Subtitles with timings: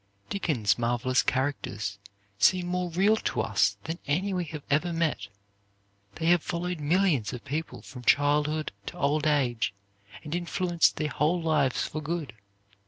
[0.31, 1.99] Dickens' marvelous characters
[2.39, 5.27] seem more real to us than any we have ever met.
[6.15, 9.75] They have followed millions of people from childhood to old age,
[10.23, 12.33] and influenced their whole lives for good.